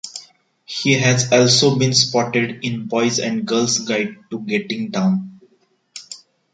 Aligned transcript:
He 0.65 0.93
has 0.93 1.31
also 1.31 1.77
been 1.77 1.93
spotted 1.93 2.65
in 2.65 2.87
Boys 2.87 3.19
and 3.19 3.45
Girls 3.45 3.77
Guide 3.77 4.17
To 4.31 4.39
Getting 4.39 4.89
Down. 4.89 5.39